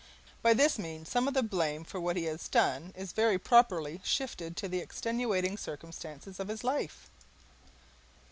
By 0.41 0.55
this 0.55 0.79
means 0.79 1.09
some 1.09 1.27
of 1.27 1.35
the 1.35 1.43
blame 1.43 1.83
for 1.83 1.99
what 1.99 2.17
he 2.17 2.23
has 2.23 2.47
done 2.47 2.91
is 2.95 3.11
very 3.13 3.37
properly 3.37 4.01
shifted 4.03 4.57
to 4.57 4.67
the 4.67 4.79
extenuating 4.79 5.57
circumstances 5.59 6.39
of 6.39 6.47
his 6.47 6.63
life. 6.63 7.11